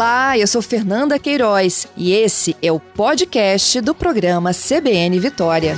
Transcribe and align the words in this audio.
Olá, 0.00 0.38
eu 0.38 0.46
sou 0.46 0.62
Fernanda 0.62 1.18
Queiroz 1.18 1.86
e 1.94 2.12
esse 2.12 2.56
é 2.62 2.72
o 2.72 2.80
podcast 2.80 3.82
do 3.82 3.94
programa 3.94 4.50
CBN 4.54 5.20
Vitória. 5.20 5.76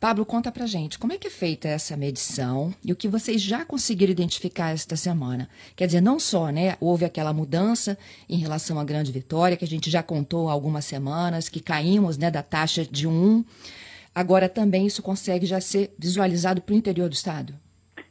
Pablo, 0.00 0.24
conta 0.24 0.50
pra 0.50 0.64
gente, 0.64 0.98
como 0.98 1.12
é 1.12 1.18
que 1.18 1.26
é 1.26 1.30
feita 1.30 1.68
essa 1.68 1.98
medição 1.98 2.74
e 2.82 2.92
o 2.92 2.96
que 2.96 3.08
vocês 3.08 3.42
já 3.42 3.62
conseguiram 3.66 4.12
identificar 4.12 4.70
esta 4.70 4.96
semana? 4.96 5.50
Quer 5.76 5.84
dizer, 5.84 6.00
não 6.00 6.18
só, 6.18 6.48
né, 6.48 6.78
houve 6.80 7.04
aquela 7.04 7.34
mudança 7.34 7.98
em 8.26 8.38
relação 8.38 8.80
à 8.80 8.84
Grande 8.84 9.12
Vitória, 9.12 9.58
que 9.58 9.66
a 9.66 9.68
gente 9.68 9.90
já 9.90 10.02
contou 10.02 10.48
há 10.48 10.52
algumas 10.52 10.86
semanas, 10.86 11.50
que 11.50 11.60
caímos, 11.60 12.16
né, 12.16 12.30
da 12.30 12.42
taxa 12.42 12.86
de 12.86 13.06
1, 13.06 13.44
agora 14.14 14.48
também 14.48 14.86
isso 14.86 15.02
consegue 15.02 15.46
já 15.46 15.60
ser 15.60 15.92
visualizado 15.98 16.62
para 16.62 16.74
o 16.74 16.76
interior 16.76 17.08
do 17.08 17.14
estado? 17.14 17.54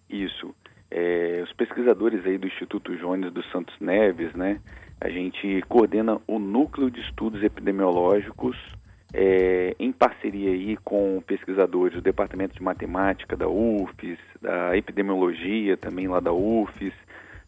Isso. 0.09 0.53
É, 0.91 1.41
os 1.43 1.51
pesquisadores 1.53 2.25
aí 2.25 2.37
do 2.37 2.47
Instituto 2.47 2.95
Jones 2.97 3.33
dos 3.33 3.49
Santos 3.51 3.75
Neves, 3.79 4.33
né, 4.35 4.59
a 5.01 5.09
gente 5.09 5.61
coordena 5.67 6.19
o 6.27 6.37
Núcleo 6.37 6.91
de 6.91 7.01
Estudos 7.01 7.41
Epidemiológicos 7.43 8.55
é, 9.13 9.75
em 9.79 9.91
parceria 9.91 10.51
aí 10.51 10.75
com 10.77 11.21
pesquisadores 11.25 11.95
do 11.95 12.01
Departamento 12.01 12.55
de 12.55 12.63
Matemática 12.63 13.35
da 13.35 13.47
UFES, 13.47 14.17
da 14.41 14.75
Epidemiologia 14.75 15.77
também 15.77 16.07
lá 16.07 16.19
da 16.19 16.33
UFES, 16.33 16.93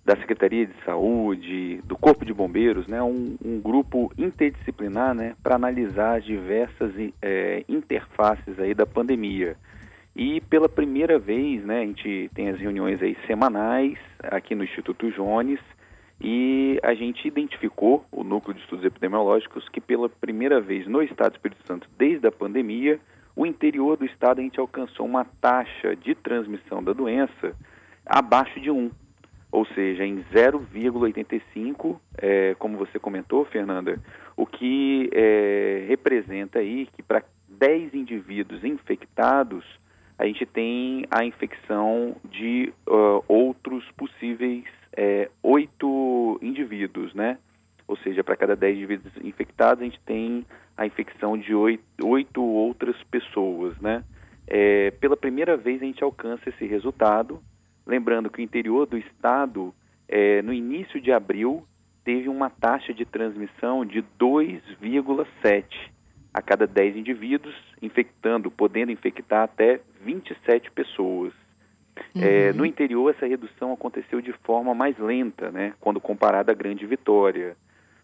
da 0.06 0.16
Secretaria 0.18 0.68
de 0.68 0.76
Saúde, 0.86 1.82
do 1.84 1.98
Corpo 1.98 2.24
de 2.24 2.32
Bombeiros, 2.32 2.86
né, 2.86 3.02
um, 3.02 3.36
um 3.44 3.60
grupo 3.60 4.14
interdisciplinar 4.16 5.16
né, 5.16 5.36
para 5.42 5.56
analisar 5.56 6.20
as 6.20 6.24
diversas 6.24 6.94
é, 7.20 7.66
interfaces 7.68 8.60
aí 8.60 8.76
da 8.76 8.86
pandemia. 8.86 9.58
E 10.16 10.40
pela 10.42 10.70
primeira 10.70 11.18
vez, 11.18 11.66
né, 11.66 11.82
a 11.82 11.86
gente 11.86 12.30
tem 12.36 12.50
as 12.50 12.60
reuniões 12.60 13.02
aí 13.02 13.18
semanais 13.26 13.98
aqui 14.20 14.54
no 14.54 14.64
Instituto 14.64 15.12
Jones, 15.12 15.60
e 16.22 16.80
a 16.82 16.94
gente 16.94 17.28
identificou, 17.28 18.06
o 18.12 18.24
Núcleo 18.24 18.54
de 18.54 18.62
Estudos 18.62 18.86
Epidemiológicos, 18.86 19.68
que 19.68 19.82
pela 19.82 20.08
primeira 20.08 20.62
vez 20.62 20.88
no 20.88 21.02
Estado 21.02 21.32
do 21.32 21.36
Espírito 21.36 21.68
Santo, 21.68 21.90
desde 21.98 22.26
a 22.26 22.32
pandemia, 22.32 23.00
o 23.36 23.46
interior 23.46 23.98
do 23.98 24.06
estado 24.06 24.40
a 24.40 24.42
gente 24.42 24.60
alcançou 24.60 25.06
uma 25.06 25.26
taxa 25.42 25.94
de 25.96 26.16
transmissão 26.16 26.82
da 26.82 26.94
doença 26.94 27.54
abaixo 28.06 28.62
de 28.62 28.72
1, 28.72 28.90
ou 29.56 29.66
seja, 29.68 30.06
em 30.06 30.22
0,85, 30.34 31.98
é, 32.18 32.54
como 32.60 32.78
você 32.78 33.00
comentou, 33.00 33.46
Fernanda, 33.46 33.98
o 34.36 34.46
que 34.46 35.10
é, 35.14 35.86
representa 35.88 36.60
aí 36.60 36.90
que 36.94 37.02
para 37.02 37.24
10 37.48 37.94
indivíduos 37.94 38.66
infectados, 38.66 39.64
a 40.18 40.26
gente 40.26 40.46
tem 40.46 41.06
a 41.10 41.24
infecção 41.24 42.18
de 42.26 42.74
uh, 42.86 43.24
outros 43.30 43.90
possíveis 43.92 44.66
é, 44.92 45.30
oito 45.42 46.38
indivíduos, 46.42 47.14
né? 47.14 47.38
Ou 47.88 47.96
seja, 47.98 48.26
para 48.26 48.36
cada 48.36 48.58
dez 48.58 48.76
indivíduos 48.76 49.14
infectados, 49.24 49.82
a 49.82 49.86
gente 49.86 50.02
tem 50.06 50.46
a 50.76 50.86
infecção 50.86 51.38
de 51.38 51.56
oito, 51.56 51.84
oito 52.04 52.44
outras 52.44 53.02
pessoas, 53.04 53.80
né? 53.80 54.04
É, 54.48 54.92
pela 54.92 55.16
primeira 55.16 55.56
vez 55.56 55.82
a 55.82 55.86
gente 55.86 56.04
alcança 56.04 56.50
esse 56.50 56.66
resultado, 56.66 57.42
lembrando 57.86 58.30
que 58.30 58.40
o 58.40 58.44
interior 58.44 58.86
do 58.86 58.98
estado, 58.98 59.74
é, 60.08 60.42
no 60.42 60.54
início 60.54 61.00
de 61.00 61.12
abril, 61.12 61.66
teve 62.04 62.30
uma 62.30 62.50
taxa 62.50 62.94
de 62.94 63.06
transmissão 63.06 63.86
de 63.86 64.04
2,7 64.20 65.66
a 66.34 66.42
cada 66.42 66.68
10 66.68 66.98
indivíduos, 66.98 67.56
infectando, 67.82 68.52
podendo 68.52 68.92
infectar 68.92 69.44
até 69.44 69.80
27 70.02 70.70
pessoas. 70.70 71.34
É, 72.14 72.20
uhum. 72.20 72.24
É, 72.24 72.54
no 72.54 72.66
interior, 72.66 73.10
essa 73.10 73.26
redução 73.26 73.72
aconteceu 73.72 74.22
de 74.22 74.34
forma 74.44 74.76
mais 74.76 74.98
lenta, 74.98 75.50
né, 75.50 75.74
quando 75.80 76.02
comparada 76.02 76.52
à 76.52 76.56
Grande 76.56 76.86
Vitória. 76.86 77.56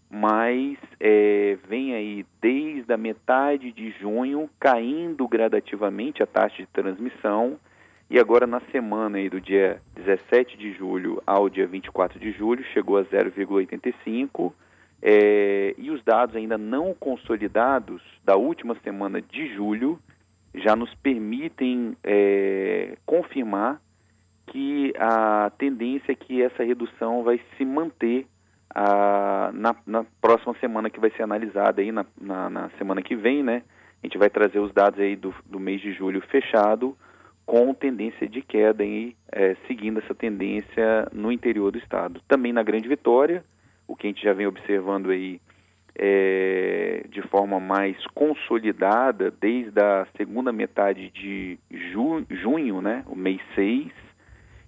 Mas 0.09 0.77
é, 0.99 1.57
vem 1.67 1.93
aí 1.93 2.25
desde 2.41 2.91
a 2.91 2.97
metade 2.97 3.71
de 3.71 3.91
junho 3.91 4.49
caindo 4.59 5.25
gradativamente 5.27 6.21
a 6.21 6.25
taxa 6.25 6.57
de 6.57 6.67
transmissão. 6.67 7.57
E 8.11 8.19
agora, 8.19 8.45
na 8.45 8.59
semana 8.73 9.19
aí 9.19 9.29
do 9.29 9.39
dia 9.39 9.81
17 9.95 10.57
de 10.57 10.73
julho 10.73 11.23
ao 11.25 11.47
dia 11.47 11.65
24 11.65 12.19
de 12.19 12.33
julho, 12.33 12.61
chegou 12.73 12.97
a 12.97 13.05
0,85. 13.05 14.51
É, 15.01 15.73
e 15.77 15.89
os 15.89 16.03
dados 16.03 16.35
ainda 16.35 16.57
não 16.57 16.93
consolidados 16.93 18.01
da 18.21 18.35
última 18.35 18.75
semana 18.83 19.21
de 19.21 19.55
julho 19.55 19.97
já 20.53 20.75
nos 20.75 20.93
permitem 20.95 21.95
é, 22.03 22.97
confirmar 23.05 23.81
que 24.47 24.93
a 24.99 25.49
tendência 25.57 26.11
é 26.11 26.15
que 26.15 26.41
essa 26.43 26.65
redução 26.65 27.23
vai 27.23 27.39
se 27.55 27.63
manter 27.63 28.27
a, 28.75 29.51
na, 29.53 29.73
na, 29.87 30.05
próxima 30.19 30.53
semana 30.59 30.89
que 30.89 30.99
vai 30.99 31.11
ser 31.11 31.23
analisada 31.23 31.81
aí 31.81 31.93
na, 31.93 32.05
na, 32.19 32.49
na, 32.49 32.69
semana 32.71 33.01
que 33.01 33.15
vem, 33.15 33.41
né? 33.41 33.63
A 34.03 34.05
gente 34.05 34.17
vai 34.17 34.29
trazer 34.29 34.59
os 34.59 34.73
dados 34.73 34.99
aí 34.99 35.15
do, 35.15 35.33
do 35.45 35.61
mês 35.61 35.79
de 35.79 35.93
julho 35.93 36.19
fechado 36.27 36.97
com 37.45 37.73
tendência 37.73 38.27
de 38.27 38.41
queda 38.41 38.83
aí, 38.83 39.15
é, 39.31 39.55
seguindo 39.67 39.99
essa 39.99 40.15
tendência 40.15 41.07
no 41.11 41.31
interior 41.31 41.71
do 41.71 41.77
estado. 41.77 42.21
Também 42.27 42.53
na 42.53 42.63
Grande 42.63 42.87
Vitória, 42.87 43.43
o 43.87 43.95
que 43.95 44.07
a 44.07 44.09
gente 44.09 44.23
já 44.23 44.33
vem 44.33 44.47
observando 44.47 45.09
aí 45.09 45.41
é, 45.95 47.05
de 47.09 47.21
forma 47.23 47.59
mais 47.59 47.97
consolidada 48.07 49.31
desde 49.31 49.81
a 49.81 50.07
segunda 50.15 50.51
metade 50.51 51.09
de 51.09 51.57
ju 51.69 52.25
junho, 52.29 52.81
né, 52.81 53.03
o 53.07 53.15
mês 53.15 53.41
6, 53.55 53.91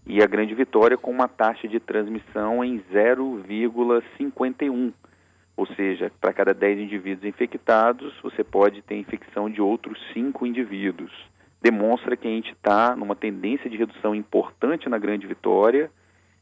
e 0.06 0.22
a 0.22 0.28
Grande 0.28 0.53
Vitória 0.53 0.97
com 0.97 1.12
uma 1.12 1.29
taxa 1.29 1.66
de 1.67 1.79
transmissão 1.79 2.63
em 2.63 2.79
0,51. 2.91 4.94
Ou 5.56 5.67
seja, 5.67 6.12
para 6.19 6.33
cada 6.33 6.51
10 6.53 6.79
indivíduos 6.79 7.25
infectados, 7.25 8.13
você 8.22 8.44
pode 8.44 8.81
ter 8.81 8.95
infecção 8.95 9.50
de 9.50 9.62
outros 9.62 9.97
5 10.13 10.45
indivíduos. 10.45 11.12
Demonstra 11.63 12.18
que 12.18 12.28
a 12.28 12.29
gente 12.29 12.51
está 12.51 12.94
numa 12.94 13.16
tendência 13.16 13.69
de 13.69 13.78
redução 13.78 14.13
importante 14.13 14.90
na 14.90 14.97
Grande 14.97 15.25
Vitória 15.25 15.90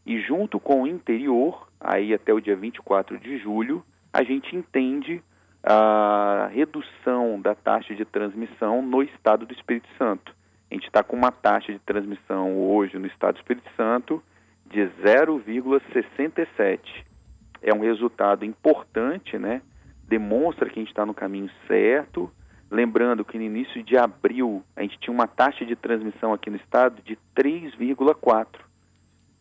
e 0.03 0.19
junto 0.19 0.59
com 0.59 0.81
o 0.81 0.87
interior, 0.87 1.67
aí 1.79 2.11
até 2.11 2.33
o 2.33 2.41
dia 2.41 2.55
24 2.55 3.19
de 3.19 3.37
julho, 3.37 3.85
a 4.11 4.23
gente 4.23 4.55
entende 4.55 5.21
a 5.63 6.49
redução 6.51 7.39
da 7.39 7.53
taxa 7.53 7.93
de 7.93 8.03
transmissão 8.03 8.81
no 8.81 9.03
estado 9.03 9.45
do 9.45 9.53
Espírito 9.53 9.87
Santo. 9.95 10.33
A 10.71 10.73
gente 10.73 10.87
está 10.87 11.03
com 11.03 11.15
uma 11.15 11.31
taxa 11.31 11.71
de 11.71 11.77
transmissão 11.77 12.57
hoje 12.57 12.97
no 12.97 13.05
estado 13.05 13.35
do 13.35 13.41
Espírito 13.41 13.69
Santo 13.77 14.23
de 14.65 14.89
0,67. 15.05 16.79
É 17.61 17.71
um 17.71 17.81
resultado 17.81 18.43
importante, 18.43 19.37
né? 19.37 19.61
Demonstra 20.07 20.67
que 20.67 20.79
a 20.79 20.81
gente 20.81 20.89
está 20.89 21.05
no 21.05 21.13
caminho 21.13 21.51
certo. 21.67 22.31
Lembrando 22.71 23.25
que 23.25 23.37
no 23.37 23.43
início 23.43 23.83
de 23.83 23.97
abril 23.97 24.63
a 24.77 24.81
gente 24.81 24.97
tinha 24.97 25.13
uma 25.13 25.27
taxa 25.27 25.65
de 25.65 25.75
transmissão 25.75 26.31
aqui 26.31 26.49
no 26.49 26.55
estado 26.55 27.01
de 27.03 27.17
3,4. 27.35 28.47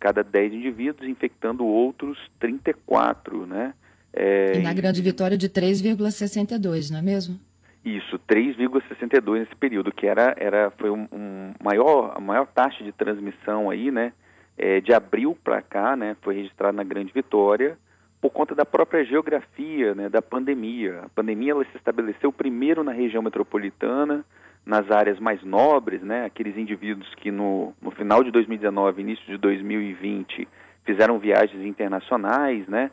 Cada 0.00 0.24
10 0.24 0.54
indivíduos 0.54 1.08
infectando 1.08 1.64
outros 1.64 2.18
34, 2.41 3.46
né? 3.46 3.72
É, 4.12 4.56
e 4.56 4.62
na 4.62 4.72
Grande 4.72 5.00
Vitória 5.00 5.38
de 5.38 5.48
3,62, 5.48 6.91
não 6.91 6.98
é 6.98 7.02
mesmo? 7.02 7.38
Isso, 7.84 8.18
3,62 8.28 9.38
nesse 9.38 9.54
período, 9.54 9.92
que 9.92 10.08
era, 10.08 10.34
era 10.36 10.72
foi 10.72 10.91
um, 10.91 11.06
um, 11.12 11.52
maior, 11.62 12.12
a 12.16 12.20
maior 12.20 12.48
taxa 12.48 12.82
de 12.82 12.91
transmissão 12.91 13.70
aí, 13.70 13.92
né? 13.92 14.12
É, 14.58 14.80
de 14.80 14.92
abril 14.92 15.38
para 15.44 15.62
cá, 15.62 15.94
né? 15.94 16.16
Foi 16.20 16.34
registrada 16.34 16.72
na 16.72 16.82
Grande 16.82 17.12
Vitória 17.12 17.78
por 18.20 18.31
conta 18.31 18.54
da 18.54 18.66
própria 18.66 19.04
geografia, 19.04 19.94
né? 19.94 20.08
Da 20.08 20.20
pandemia. 20.20 21.03
A 21.04 21.08
pandemia 21.08 21.53
ela 21.53 21.64
se 21.64 21.76
estabeleceu 21.76 22.32
primeiro 22.32 22.84
na 22.84 22.92
região 22.92 23.22
metropolitana, 23.22 24.25
nas 24.65 24.91
áreas 24.91 25.18
mais 25.18 25.42
nobres, 25.42 26.03
né? 26.03 26.24
Aqueles 26.24 26.56
indivíduos 26.56 27.15
que 27.16 27.30
no, 27.30 27.72
no 27.80 27.91
final 27.91 28.22
de 28.22 28.30
2019, 28.30 29.00
início 29.00 29.24
de 29.27 29.39
2020 29.39 30.47
fizeram 30.84 31.18
viagens 31.18 31.65
internacionais, 31.65 32.66
né? 32.68 32.91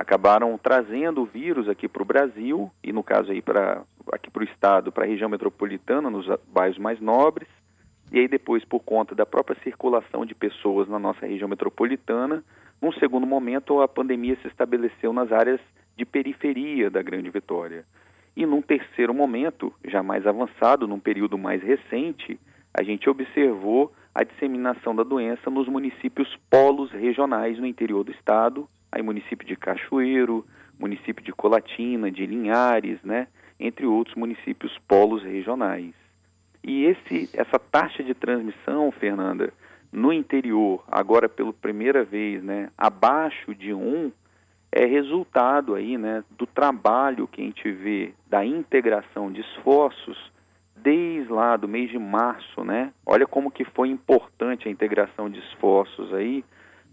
acabaram 0.00 0.56
trazendo 0.56 1.20
o 1.20 1.26
vírus 1.26 1.68
aqui 1.68 1.86
para 1.86 2.02
o 2.02 2.06
Brasil 2.06 2.70
e 2.82 2.90
no 2.90 3.02
caso 3.02 3.32
aí 3.32 3.42
para 3.42 3.82
aqui 4.10 4.30
para 4.30 4.40
o 4.40 4.44
estado, 4.44 4.90
para 4.90 5.04
a 5.04 5.06
região 5.06 5.28
metropolitana, 5.28 6.08
nos 6.08 6.26
bairros 6.48 6.78
mais 6.78 6.98
nobres 7.00 7.46
e 8.10 8.18
aí 8.18 8.26
depois 8.26 8.64
por 8.64 8.80
conta 8.80 9.14
da 9.14 9.26
própria 9.26 9.60
circulação 9.62 10.24
de 10.24 10.34
pessoas 10.34 10.88
na 10.88 10.98
nossa 10.98 11.26
região 11.26 11.48
metropolitana, 11.48 12.42
num 12.80 12.92
segundo 12.92 13.26
momento 13.26 13.80
a 13.80 13.88
pandemia 13.88 14.36
se 14.40 14.48
estabeleceu 14.48 15.12
nas 15.12 15.30
áreas 15.32 15.60
de 15.96 16.04
periferia 16.04 16.90
da 16.90 17.02
Grande 17.02 17.30
Vitória. 17.30 17.84
E 18.36 18.46
num 18.46 18.62
terceiro 18.62 19.12
momento, 19.12 19.72
já 19.84 20.02
mais 20.02 20.26
avançado, 20.26 20.86
num 20.86 21.00
período 21.00 21.36
mais 21.36 21.62
recente, 21.62 22.38
a 22.72 22.82
gente 22.82 23.10
observou 23.10 23.92
a 24.14 24.24
disseminação 24.24 24.94
da 24.94 25.02
doença 25.02 25.50
nos 25.50 25.68
municípios 25.68 26.38
polos 26.48 26.90
regionais 26.90 27.58
no 27.58 27.66
interior 27.66 28.04
do 28.04 28.12
estado 28.12 28.68
aí 28.92 29.02
município 29.02 29.46
de 29.46 29.56
Cachoeiro, 29.56 30.44
município 30.78 31.24
de 31.24 31.32
Colatina, 31.32 32.10
de 32.10 32.26
Linhares, 32.26 32.98
né, 33.02 33.28
entre 33.58 33.86
outros 33.86 34.16
municípios 34.16 34.76
polos 34.88 35.22
regionais. 35.22 35.94
E 36.62 36.84
esse, 36.84 37.30
essa 37.34 37.58
taxa 37.58 38.02
de 38.02 38.14
transmissão, 38.14 38.90
Fernanda, 38.92 39.52
no 39.92 40.12
interior, 40.12 40.84
agora 40.88 41.28
pela 41.28 41.52
primeira 41.52 42.04
vez, 42.04 42.42
né, 42.42 42.70
abaixo 42.78 43.54
de 43.54 43.74
1, 43.74 44.12
é 44.72 44.84
resultado 44.86 45.74
aí, 45.74 45.98
né, 45.98 46.22
do 46.30 46.46
trabalho 46.46 47.26
que 47.26 47.40
a 47.40 47.44
gente 47.44 47.70
vê 47.72 48.14
da 48.28 48.44
integração 48.44 49.32
de 49.32 49.40
esforços 49.40 50.30
desde 50.76 51.30
lá 51.30 51.56
do 51.56 51.68
mês 51.68 51.90
de 51.90 51.98
março, 51.98 52.64
né? 52.64 52.92
Olha 53.04 53.26
como 53.26 53.50
que 53.50 53.64
foi 53.64 53.88
importante 53.88 54.66
a 54.66 54.70
integração 54.70 55.28
de 55.28 55.38
esforços 55.40 56.12
aí 56.14 56.44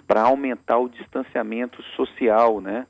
para 0.06 0.24
aumentar 0.24 0.78
o 0.78 0.90
distanciamento 0.90 1.82
social, 1.96 2.60
né? 2.60 2.86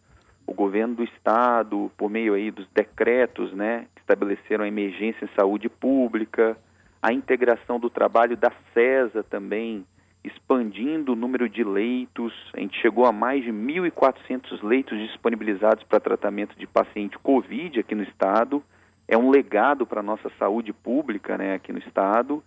O 0.45 0.53
governo 0.53 0.95
do 0.95 1.03
estado, 1.03 1.91
por 1.97 2.09
meio 2.09 2.33
aí 2.33 2.49
dos 2.49 2.67
decretos, 2.73 3.51
né, 3.53 3.85
estabeleceram 3.97 4.63
a 4.63 4.67
emergência 4.67 5.25
em 5.25 5.35
saúde 5.35 5.67
pública, 5.67 6.57
a 7.01 7.11
integração 7.11 7.79
do 7.79 7.89
trabalho 7.89 8.37
da 8.37 8.51
CESA 8.73 9.23
também, 9.23 9.85
expandindo 10.27 11.13
o 11.13 11.15
número 11.15 11.49
de 11.49 11.63
leitos. 11.63 12.33
A 12.53 12.59
gente 12.59 12.79
chegou 12.79 13.05
a 13.05 13.11
mais 13.11 13.43
de 13.43 13.51
1.400 13.51 14.61
leitos 14.61 14.97
disponibilizados 14.99 15.83
para 15.83 15.99
tratamento 15.99 16.57
de 16.57 16.67
paciente 16.67 17.17
Covid 17.19 17.79
aqui 17.79 17.95
no 17.95 18.03
estado. 18.03 18.63
É 19.07 19.17
um 19.17 19.29
legado 19.29 19.85
para 19.85 20.01
a 20.01 20.03
nossa 20.03 20.29
saúde 20.37 20.73
pública 20.73 21.37
né, 21.37 21.55
aqui 21.55 21.71
no 21.71 21.79
estado. 21.79 22.43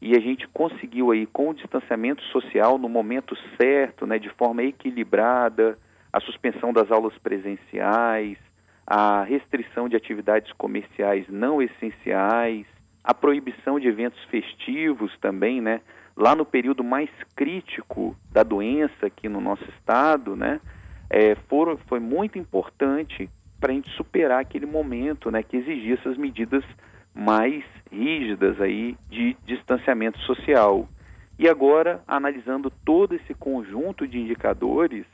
E 0.00 0.14
a 0.16 0.20
gente 0.20 0.46
conseguiu 0.48 1.10
aí, 1.10 1.26
com 1.26 1.50
o 1.50 1.54
distanciamento 1.54 2.22
social, 2.24 2.78
no 2.78 2.88
momento 2.88 3.36
certo, 3.60 4.06
né, 4.06 4.18
de 4.18 4.28
forma 4.30 4.62
equilibrada, 4.62 5.78
a 6.12 6.20
suspensão 6.20 6.72
das 6.72 6.90
aulas 6.90 7.16
presenciais, 7.18 8.36
a 8.86 9.24
restrição 9.24 9.88
de 9.88 9.96
atividades 9.96 10.52
comerciais 10.52 11.26
não 11.28 11.62
essenciais, 11.62 12.66
a 13.02 13.14
proibição 13.14 13.80
de 13.80 13.88
eventos 13.88 14.22
festivos 14.24 15.16
também, 15.20 15.60
né? 15.60 15.80
Lá 16.16 16.34
no 16.34 16.44
período 16.44 16.84
mais 16.84 17.10
crítico 17.34 18.16
da 18.30 18.42
doença 18.42 19.06
aqui 19.06 19.28
no 19.28 19.40
nosso 19.40 19.64
estado, 19.70 20.36
né, 20.36 20.60
é, 21.10 21.34
foram, 21.48 21.76
foi 21.88 22.00
muito 22.00 22.38
importante 22.38 23.28
para 23.60 23.72
a 23.72 23.74
gente 23.74 23.90
superar 23.90 24.40
aquele 24.40 24.66
momento, 24.66 25.30
né, 25.30 25.42
que 25.42 25.56
exigia 25.56 25.94
essas 25.94 26.16
medidas 26.16 26.64
mais 27.14 27.64
rígidas 27.90 28.60
aí 28.60 28.96
de 29.08 29.36
distanciamento 29.46 30.18
social. 30.20 30.88
E 31.38 31.48
agora, 31.48 32.02
analisando 32.06 32.70
todo 32.84 33.14
esse 33.14 33.34
conjunto 33.34 34.06
de 34.06 34.18
indicadores, 34.18 35.04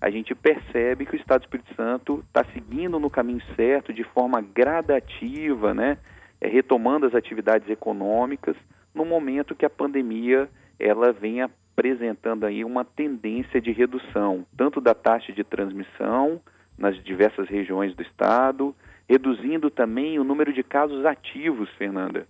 a 0.00 0.10
gente 0.10 0.34
percebe 0.34 1.04
que 1.04 1.14
o 1.14 1.16
Estado 1.16 1.40
do 1.40 1.44
Espírito 1.44 1.74
Santo 1.74 2.24
está 2.26 2.44
seguindo 2.52 2.98
no 2.98 3.10
caminho 3.10 3.42
certo, 3.54 3.92
de 3.92 4.02
forma 4.02 4.40
gradativa, 4.40 5.74
né, 5.74 5.98
é, 6.40 6.48
retomando 6.48 7.06
as 7.06 7.14
atividades 7.14 7.68
econômicas, 7.68 8.56
no 8.94 9.04
momento 9.04 9.54
que 9.54 9.64
a 9.64 9.70
pandemia 9.70 10.48
ela 10.78 11.12
vem 11.12 11.42
apresentando 11.42 12.44
aí 12.44 12.64
uma 12.64 12.84
tendência 12.84 13.60
de 13.60 13.72
redução, 13.72 14.44
tanto 14.56 14.80
da 14.80 14.94
taxa 14.94 15.32
de 15.32 15.44
transmissão 15.44 16.40
nas 16.76 17.02
diversas 17.02 17.48
regiões 17.48 17.94
do 17.94 18.02
estado, 18.02 18.74
reduzindo 19.08 19.70
também 19.70 20.18
o 20.18 20.24
número 20.24 20.52
de 20.52 20.62
casos 20.62 21.04
ativos, 21.04 21.68
Fernanda, 21.76 22.26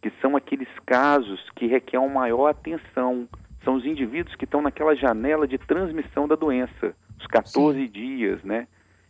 que 0.00 0.10
são 0.20 0.36
aqueles 0.36 0.68
casos 0.84 1.40
que 1.54 1.66
requerem 1.66 2.08
maior 2.10 2.48
atenção, 2.48 3.28
são 3.64 3.74
os 3.74 3.84
indivíduos 3.84 4.34
que 4.34 4.44
estão 4.44 4.60
naquela 4.60 4.96
janela 4.96 5.46
de 5.46 5.58
transmissão 5.58 6.26
da 6.26 6.34
doença, 6.34 6.96
os 7.18 7.26
14 7.26 7.78
Sim. 7.78 7.88
dias, 7.88 8.42
né? 8.42 8.66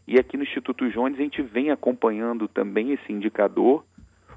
E 0.06 0.18
aqui 0.18 0.36
no 0.36 0.42
Instituto 0.42 0.90
Jones 0.90 1.18
a 1.18 1.22
gente 1.22 1.40
vem 1.40 1.70
acompanhando 1.70 2.48
também 2.48 2.92
esse 2.92 3.12
indicador. 3.12 3.84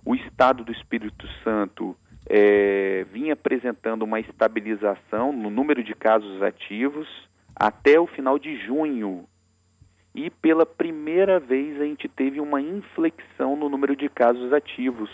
O 0.06 0.16
estado 0.16 0.64
do 0.64 0.72
Espírito 0.72 1.28
Santo 1.44 1.98
é, 2.28 3.06
vinha 3.12 3.34
apresentando 3.34 4.04
uma 4.04 4.20
estabilização 4.20 5.32
no 5.32 5.50
número 5.50 5.84
de 5.84 5.94
casos 5.94 6.42
ativos 6.42 7.08
até 7.56 8.00
o 8.00 8.08
final 8.08 8.40
de 8.40 8.58
junho. 8.66 9.26
E 10.14 10.30
pela 10.30 10.66
primeira 10.66 11.40
vez 11.40 11.80
a 11.80 11.86
gente 11.86 12.08
teve 12.08 12.40
uma 12.40 12.62
inflexão 12.62 13.56
no 13.56 13.70
número 13.70 13.96
de 13.96 14.10
casos 14.10 14.52
ativos. 14.54 15.10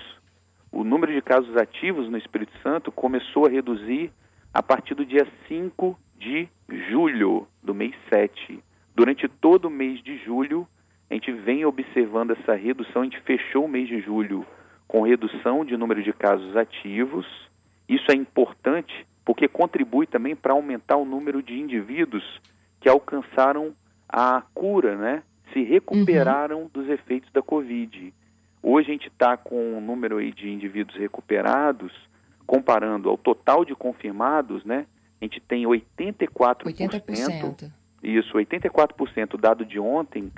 O 0.72 0.84
número 0.84 1.12
de 1.12 1.22
casos 1.22 1.56
ativos 1.58 2.10
no 2.10 2.18
Espírito 2.18 2.54
Santo 2.64 2.92
começou 2.92 3.46
a 3.46 3.50
reduzir 3.50 4.12
a 4.54 4.64
partir 4.64 4.96
do 4.96 5.06
dia 5.06 5.28
5 5.48 6.00
de 6.18 6.48
julho 6.90 7.48
do 7.62 7.74
mês 7.74 7.94
7. 8.10 8.64
Durante 8.96 9.28
todo 9.28 9.66
o 9.66 9.72
mês 9.72 10.02
de 10.02 10.18
julho, 10.20 10.68
a 11.10 11.14
gente 11.14 11.32
vem 11.32 11.66
observando 11.66 12.32
essa 12.32 12.56
redução, 12.56 13.02
a 13.02 13.06
gente 13.06 13.20
fechou 13.22 13.66
o 13.66 13.68
mês 13.68 13.88
de 13.88 14.00
julho 14.02 14.46
com 14.92 15.04
redução 15.04 15.64
de 15.64 15.78
número 15.78 16.04
de 16.04 16.12
casos 16.12 16.54
ativos. 16.58 17.26
Isso 17.88 18.12
é 18.12 18.14
importante 18.14 19.08
porque 19.24 19.48
contribui 19.48 20.06
também 20.06 20.36
para 20.36 20.52
aumentar 20.52 20.98
o 20.98 21.06
número 21.06 21.42
de 21.42 21.58
indivíduos 21.58 22.26
que 22.82 22.90
alcançaram 22.90 23.74
a 24.10 24.44
cura, 24.54 24.98
né? 24.98 25.24
Se 25.54 25.64
recuperaram 25.64 26.64
uhum. 26.64 26.70
dos 26.74 26.90
efeitos 26.90 27.32
da 27.32 27.42
Covid. 27.42 28.14
Hoje 28.62 28.90
a 28.90 28.92
gente 28.92 29.08
está 29.08 29.38
com 29.38 29.78
um 29.78 29.80
número 29.80 30.18
aí 30.18 30.34
de 30.34 30.50
indivíduos 30.50 31.00
recuperados, 31.00 31.94
comparando 32.46 33.10
ao 33.10 33.18
total 33.18 33.64
de 33.64 33.74
confirmados, 33.74 34.66
né? 34.66 34.86
A 35.22 35.24
gente 35.24 35.40
tem 35.40 35.64
84%. 35.64 36.66
80%. 36.66 37.72
Isso, 38.04 38.34
84% 38.34 39.40
dado 39.40 39.64
de 39.64 39.80
ontem 39.80 40.30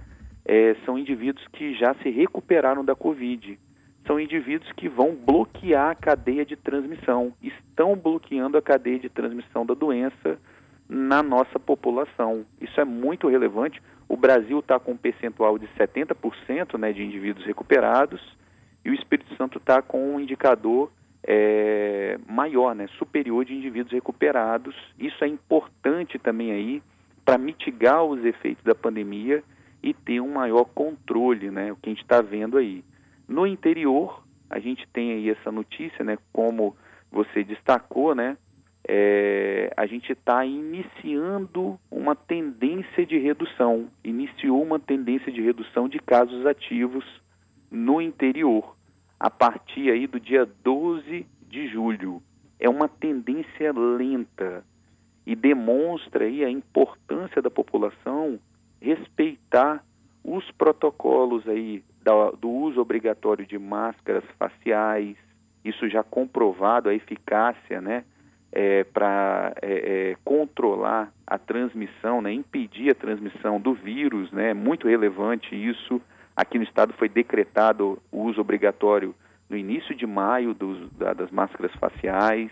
é, 0.46 0.76
são 0.86 0.96
indivíduos 0.96 1.48
que 1.54 1.74
já 1.74 1.96
se 2.04 2.12
recuperaram 2.12 2.86
da 2.86 2.94
Covid 2.94 3.58
são 4.06 4.20
indivíduos 4.20 4.72
que 4.74 4.90
vão 4.90 5.16
bloquear 5.16 5.92
a 5.92 5.96
cadeia 5.96 6.46
de 6.46 6.56
transmissão, 6.56 7.34
estão 7.42 7.96
bloqueando 7.96 8.58
a 8.58 8.62
cadeia 8.62 9.00
de 9.00 9.10
transmissão 9.10 9.66
da 9.66 9.74
doença 9.74 10.38
na 10.90 11.24
nossa 11.24 11.60
população. 11.60 12.46
Isso 12.60 12.80
é 12.80 12.86
muito 12.86 13.28
relevante. 13.28 13.82
O 14.08 14.18
Brasil 14.18 14.60
está 14.60 14.80
com 14.80 14.92
um 14.92 14.98
percentual 14.98 15.58
de 15.58 15.68
70% 15.78 16.78
né, 16.78 16.92
de 16.92 17.04
indivíduos 17.04 17.46
recuperados 17.46 18.22
e 18.84 18.90
o 18.90 18.94
Espírito 18.94 19.34
Santo 19.36 19.58
está 19.58 19.82
com 19.82 20.16
um 20.16 20.20
indicador 20.20 20.92
é, 21.26 22.20
maior, 22.28 22.76
né, 22.76 22.88
superior 23.00 23.46
de 23.46 23.56
indivíduos 23.56 23.94
recuperados. 23.94 24.76
Isso 25.00 25.24
é 25.24 25.28
importante 25.28 26.20
também 26.20 26.52
aí 26.52 26.84
para 27.24 27.38
mitigar 27.38 28.04
os 28.04 28.24
efeitos 28.26 28.64
da 28.64 28.76
pandemia 28.76 29.42
e 29.82 29.94
ter 29.94 30.20
um 30.20 30.34
maior 30.34 30.66
controle, 30.66 31.50
né, 31.50 31.72
o 31.72 31.78
que 31.78 31.90
a 31.90 31.94
gente 31.94 32.04
está 32.04 32.22
vendo 32.22 32.58
aí. 32.58 32.84
No 33.28 33.48
interior, 33.48 34.24
a 34.50 34.60
gente 34.60 34.88
tem 34.94 35.12
aí 35.14 35.30
essa 35.30 35.52
notícia, 35.52 36.04
né, 36.04 36.18
como 36.31 36.75
você 37.12 37.44
destacou, 37.44 38.13
né, 38.13 38.38
é, 38.88 39.74
a 39.77 39.86
gente 39.86 40.12
está 40.12 40.46
iniciando 40.46 41.80
uma 41.89 42.15
tendência 42.15 43.06
de 43.06 43.18
redução, 43.18 43.88
iniciou 44.03 44.62
uma 44.62 44.80
tendência 44.80 45.32
de 45.32 45.42
redução 45.42 45.88
de 45.88 46.00
casos 46.00 46.46
ativos 46.46 47.06
no 47.72 48.01
interior, 48.01 48.75
a 49.20 49.30
partir 49.30 49.89
aí 49.89 50.06
do 50.06 50.20
dia 50.20 50.46
12 50.63 51.25
de 51.48 51.68
julho. 51.70 52.22
É 52.60 52.70
uma 52.70 52.88
tendência 52.88 53.72
lenta 53.72 54.65
e 55.25 55.36
demonstra 55.36 56.25
aí 56.25 56.44
a 56.44 56.50
importância 56.50 57.42
da 57.42 57.50
população 57.50 58.38
respeitar 58.82 59.84
os 60.24 60.50
protocolos 60.51 61.48
aí 61.48 61.84
do 62.39 62.50
uso 62.50 62.81
obrigatório 62.81 63.45
de 63.45 63.57
máscaras 63.57 64.24
faciais, 64.38 65.15
isso 65.63 65.88
já 65.89 66.03
comprovado 66.03 66.89
a 66.89 66.93
eficácia, 66.93 67.79
né, 67.79 68.03
é, 68.51 68.83
para 68.83 69.53
é, 69.62 70.12
é, 70.12 70.17
controlar 70.24 71.12
a 71.25 71.38
transmissão, 71.38 72.22
né, 72.22 72.31
impedir 72.31 72.91
a 72.91 72.95
transmissão 72.95 73.60
do 73.60 73.74
vírus, 73.74 74.31
né, 74.31 74.51
é 74.51 74.53
muito 74.53 74.88
relevante 74.88 75.55
isso. 75.55 76.01
Aqui 76.36 76.57
no 76.57 76.63
estado 76.63 76.93
foi 76.93 77.07
decretado 77.07 78.01
o 78.12 78.24
uso 78.24 78.41
obrigatório 78.41 79.15
no 79.50 79.57
início 79.57 79.95
de 79.95 80.05
maio 80.05 80.53
dos, 80.53 80.91
da, 80.93 81.13
das 81.13 81.31
máscaras 81.31 81.72
faciais. 81.75 82.51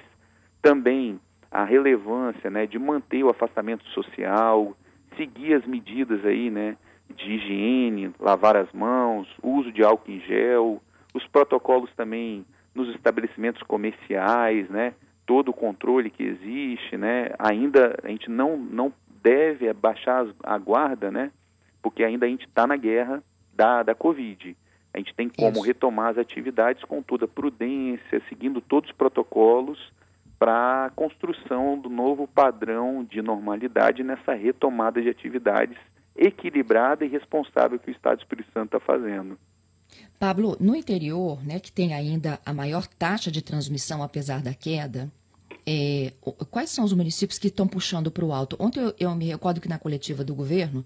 Também 0.61 1.19
a 1.51 1.63
relevância, 1.65 2.49
né, 2.49 2.65
de 2.65 2.79
manter 2.79 3.23
o 3.23 3.29
afastamento 3.29 3.83
social, 3.89 4.75
seguir 5.17 5.53
as 5.53 5.65
medidas 5.65 6.23
aí, 6.25 6.49
né, 6.49 6.77
de 7.11 7.33
higiene, 7.33 8.13
lavar 8.19 8.55
as 8.55 8.71
mãos, 8.71 9.27
uso 9.41 9.71
de 9.71 9.83
álcool 9.83 10.11
em 10.11 10.19
gel, 10.21 10.81
os 11.13 11.25
protocolos 11.27 11.89
também 11.95 12.45
nos 12.73 12.89
estabelecimentos 12.95 13.61
comerciais, 13.63 14.69
né? 14.69 14.93
Todo 15.25 15.49
o 15.49 15.53
controle 15.53 16.09
que 16.09 16.23
existe, 16.23 16.97
né? 16.97 17.31
Ainda 17.37 17.97
a 18.03 18.07
gente 18.07 18.29
não, 18.29 18.57
não 18.57 18.93
deve 19.21 19.69
abaixar 19.69 20.25
a 20.43 20.57
guarda, 20.57 21.11
né? 21.11 21.31
Porque 21.81 22.03
ainda 22.03 22.25
a 22.25 22.29
gente 22.29 22.45
está 22.45 22.65
na 22.65 22.75
guerra 22.75 23.23
da, 23.53 23.83
da 23.83 23.95
Covid. 23.95 24.55
A 24.93 24.97
gente 24.97 25.13
tem 25.15 25.29
como 25.29 25.57
Isso. 25.57 25.61
retomar 25.61 26.09
as 26.09 26.17
atividades 26.17 26.83
com 26.83 27.01
toda 27.01 27.27
prudência, 27.27 28.21
seguindo 28.27 28.59
todos 28.59 28.89
os 28.89 28.95
protocolos 28.95 29.91
para 30.37 30.85
a 30.85 30.89
construção 30.89 31.77
do 31.77 31.89
novo 31.89 32.27
padrão 32.27 33.03
de 33.03 33.21
normalidade 33.21 34.03
nessa 34.03 34.33
retomada 34.33 35.01
de 35.01 35.07
atividades 35.07 35.77
equilibrada 36.15 37.05
e 37.05 37.07
responsável 37.07 37.79
que 37.79 37.89
o 37.89 37.91
Estado 37.91 38.17
do 38.17 38.21
Espírito 38.21 38.51
Santo 38.53 38.75
está 38.75 38.79
fazendo. 38.79 39.37
Pablo, 40.19 40.55
no 40.59 40.75
interior, 40.75 41.43
né, 41.43 41.59
que 41.59 41.71
tem 41.71 41.93
ainda 41.93 42.39
a 42.45 42.53
maior 42.53 42.85
taxa 42.87 43.31
de 43.31 43.41
transmissão 43.41 44.03
apesar 44.03 44.41
da 44.41 44.53
queda, 44.53 45.11
é, 45.65 46.13
quais 46.49 46.69
são 46.69 46.83
os 46.83 46.93
municípios 46.93 47.37
que 47.37 47.47
estão 47.47 47.67
puxando 47.67 48.11
para 48.11 48.25
o 48.25 48.31
alto? 48.31 48.55
Ontem 48.59 48.79
eu, 48.79 48.93
eu, 48.99 49.15
me 49.15 49.25
recordo 49.25 49.61
que 49.61 49.69
na 49.69 49.77
coletiva 49.77 50.23
do 50.23 50.33
governo 50.33 50.83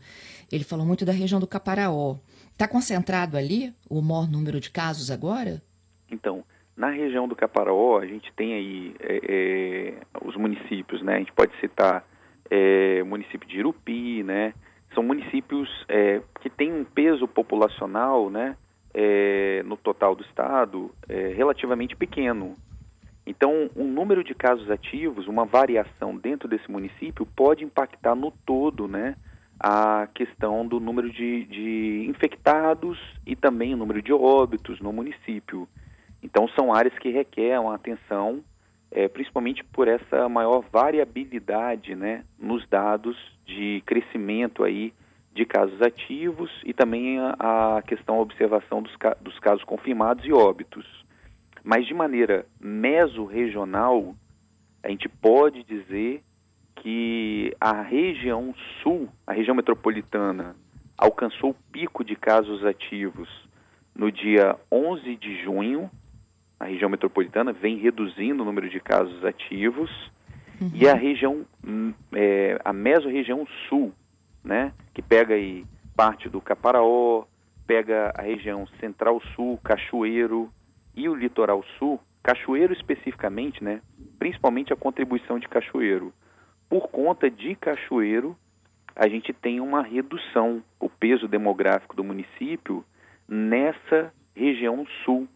ele 0.51 0.63
falou 0.63 0.85
muito 0.85 1.05
da 1.05 1.11
região 1.11 1.39
do 1.39 1.47
Caparaó. 1.47 2.17
Está 2.51 2.67
concentrado 2.67 3.37
ali 3.37 3.73
o 3.89 4.01
maior 4.01 4.29
número 4.29 4.59
de 4.59 4.69
casos 4.69 5.11
agora? 5.11 5.61
Então, 6.09 6.43
na 6.75 6.89
região 6.89 7.27
do 7.27 7.35
Caparaó, 7.35 7.99
a 7.99 8.05
gente 8.05 8.31
tem 8.33 8.53
aí 8.53 8.95
é, 8.99 9.19
é, 9.27 9.93
os 10.25 10.35
municípios, 10.35 11.01
né? 11.01 11.15
A 11.15 11.19
gente 11.19 11.31
pode 11.33 11.57
citar 11.59 12.05
é, 12.49 13.01
o 13.01 13.05
município 13.05 13.47
de 13.47 13.57
Irupi, 13.57 14.23
né? 14.23 14.53
São 14.95 15.03
municípios 15.03 15.69
é, 15.87 16.21
que 16.41 16.49
têm 16.49 16.73
um 16.73 16.83
peso 16.83 17.27
populacional, 17.27 18.29
né? 18.29 18.57
É, 18.93 19.61
no 19.63 19.75
total 19.75 20.15
do 20.15 20.23
estado, 20.23 20.89
é, 21.09 21.33
relativamente 21.35 21.97
pequeno. 21.97 22.55
Então, 23.27 23.69
um 23.75 23.83
número 23.83 24.23
de 24.23 24.33
casos 24.33 24.71
ativos, 24.71 25.27
uma 25.27 25.43
variação 25.43 26.15
dentro 26.15 26.47
desse 26.47 26.71
município 26.71 27.25
pode 27.35 27.65
impactar 27.65 28.15
no 28.15 28.31
todo, 28.45 28.87
né? 28.87 29.15
A 29.59 30.07
questão 30.13 30.65
do 30.65 30.79
número 30.79 31.11
de, 31.11 31.43
de 31.45 32.05
infectados 32.07 32.97
e 33.25 33.35
também 33.35 33.73
o 33.73 33.77
número 33.77 34.01
de 34.01 34.13
óbitos 34.13 34.79
no 34.79 34.93
município. 34.93 35.67
Então, 36.23 36.47
são 36.49 36.73
áreas 36.73 36.97
que 36.97 37.09
requerem 37.09 37.67
atenção, 37.73 38.41
é, 38.95 39.09
principalmente 39.09 39.61
por 39.61 39.89
essa 39.89 40.29
maior 40.29 40.63
variabilidade 40.71 41.93
né, 41.93 42.23
nos 42.39 42.65
dados 42.69 43.17
de 43.45 43.83
crescimento 43.85 44.63
aí 44.63 44.93
de 45.33 45.45
casos 45.45 45.81
ativos 45.81 46.49
e 46.63 46.73
também 46.73 47.19
a, 47.19 47.77
a 47.77 47.81
questão 47.81 48.15
da 48.15 48.21
observação 48.21 48.81
dos, 48.81 48.95
dos 49.19 49.37
casos 49.39 49.65
confirmados 49.65 50.25
e 50.25 50.31
óbitos. 50.31 50.85
Mas 51.61 51.85
de 51.85 51.93
maneira 51.93 52.45
mesorregional, 52.57 54.15
a 54.81 54.89
gente 54.89 55.09
pode 55.09 55.61
dizer 55.65 56.23
que 56.77 57.53
a 57.59 57.81
região 57.81 58.55
sul, 58.81 59.09
a 59.27 59.33
região 59.33 59.55
metropolitana, 59.55 60.55
alcançou 60.97 61.49
o 61.49 61.55
pico 61.69 62.01
de 62.01 62.15
casos 62.15 62.63
ativos 62.63 63.27
no 63.93 64.09
dia 64.09 64.55
11 64.71 65.17
de 65.17 65.43
junho. 65.43 65.91
A 66.59 66.65
região 66.65 66.89
metropolitana 66.89 67.51
vem 67.51 67.77
reduzindo 67.77 68.43
o 68.43 68.45
número 68.45 68.69
de 68.69 68.79
casos 68.79 69.23
ativos. 69.25 69.89
Uhum. 70.61 70.71
E 70.73 70.87
a 70.87 70.93
região, 70.93 71.45
hum, 71.65 71.93
é, 72.13 72.59
a 72.63 72.71
mesorregião 72.71 73.45
sul, 73.67 73.93
né, 74.43 74.71
que 74.93 75.01
pega 75.01 75.33
aí 75.33 75.65
parte 75.95 76.29
do 76.29 76.39
Caparaó, 76.39 77.25
pega 77.67 78.13
a 78.15 78.21
região 78.21 78.67
central-sul, 78.79 79.59
Cachoeiro, 79.63 80.49
e 80.95 81.09
o 81.09 81.15
litoral 81.15 81.63
sul, 81.77 81.99
Cachoeiro 82.23 82.73
especificamente, 82.73 83.63
né, 83.63 83.81
principalmente 84.17 84.71
a 84.71 84.77
contribuição 84.77 85.39
de 85.39 85.47
Cachoeiro. 85.47 86.13
Por 86.69 86.87
conta 86.89 87.29
de 87.29 87.55
Cachoeiro, 87.55 88.35
a 88.95 89.07
gente 89.07 89.33
tem 89.33 89.59
uma 89.59 89.83
redução, 89.83 90.63
o 90.79 90.89
peso 90.89 91.27
demográfico 91.27 91.95
do 91.95 92.03
município 92.03 92.83
nessa 93.27 94.13
região 94.35 94.85
sul. 95.03 95.27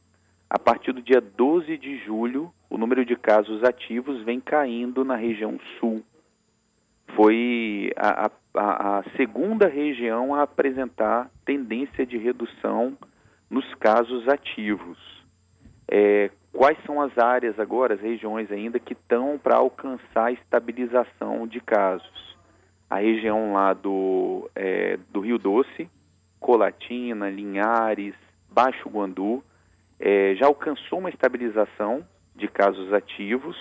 A 0.50 0.58
partir 0.58 0.92
do 0.94 1.02
dia 1.02 1.22
12 1.22 1.78
de 1.78 1.98
julho, 2.00 2.52
o 2.70 2.78
número 2.78 3.06
de 3.06 3.16
casos 3.16 3.64
ativos 3.64 4.24
vem 4.24 4.40
caindo 4.40 5.06
na 5.06 5.16
região 5.16 5.60
sul. 5.80 6.04
Foi 7.16 7.92
a, 7.96 8.32
a, 8.56 9.00
a 9.00 9.04
segunda 9.16 9.68
região 9.68 10.34
a 10.34 10.42
apresentar 10.42 11.30
tendência 11.46 12.04
de 12.04 12.18
redução 12.18 12.98
nos 13.48 13.72
casos 13.76 14.28
ativos. 14.28 14.98
É, 15.88 16.32
quais 16.52 16.78
são 16.84 17.00
as 17.00 17.16
áreas 17.18 17.60
agora, 17.60 17.94
as 17.94 18.02
regiões 18.02 18.52
ainda 18.52 18.80
que 18.80 18.94
estão 18.94 19.38
para 19.38 19.58
alcançar 19.58 20.26
a 20.26 20.32
estabilização 20.32 21.48
de 21.48 21.60
casos? 21.60 22.38
A 22.90 22.98
região 22.98 23.54
lá 23.54 23.74
do, 23.74 24.50
é, 24.56 24.98
do 25.12 25.20
Rio 25.20 25.38
Doce, 25.38 25.88
Colatina, 26.40 27.30
Linhares, 27.30 28.16
Baixo 28.50 28.90
Guandu, 28.90 29.44
é, 30.00 30.36
já 30.36 30.46
alcançou 30.48 31.00
uma 31.00 31.10
estabilização 31.10 32.06
de 32.36 32.48
casos 32.48 32.94
ativos 32.94 33.56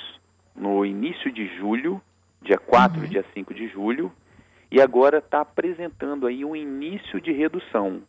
no 0.55 0.85
início 0.85 1.33
de 1.33 1.47
julho, 1.57 2.01
dia 2.41 2.59
4 2.59 3.01
uhum. 3.01 3.07
dia 3.07 3.25
5 3.35 3.53
de 3.53 3.69
julho, 3.69 4.13
e 4.71 4.81
agora 4.81 5.19
está 5.19 5.41
apresentando 5.41 6.27
aí 6.27 6.45
um 6.45 6.55
início 6.55 7.21
de 7.21 7.33
redução. 7.33 8.03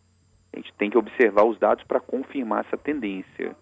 A 0.54 0.58
gente 0.58 0.74
tem 0.74 0.90
que 0.90 0.98
observar 0.98 1.46
os 1.46 1.58
dados 1.58 1.84
para 1.86 2.00
confirmar 2.00 2.66
essa 2.66 2.78
tendência. 2.78 3.56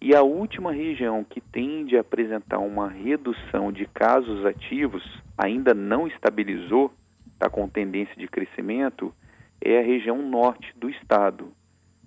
E 0.00 0.14
a 0.14 0.22
última 0.22 0.72
região 0.72 1.24
que 1.24 1.40
tende 1.40 1.96
a 1.96 2.00
apresentar 2.00 2.58
uma 2.58 2.88
redução 2.88 3.72
de 3.72 3.86
casos 3.86 4.44
ativos, 4.44 5.02
ainda 5.38 5.72
não 5.72 6.06
estabilizou, 6.06 6.92
está 7.32 7.48
com 7.48 7.68
tendência 7.68 8.14
de 8.16 8.28
crescimento, 8.28 9.14
é 9.60 9.78
a 9.78 9.82
região 9.82 10.20
norte 10.20 10.72
do 10.76 10.90
estado, 10.90 11.50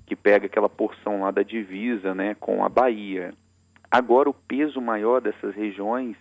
que 0.09 0.15
pega 0.15 0.47
aquela 0.47 0.67
porção 0.67 1.21
lá 1.21 1.29
da 1.29 1.43
divisa 1.43 2.15
né, 2.15 2.35
com 2.39 2.65
a 2.65 2.67
Bahia. 2.67 3.31
Agora, 3.91 4.27
o 4.27 4.33
peso 4.33 4.81
maior 4.81 5.21
dessas 5.21 5.53
regiões 5.53 6.17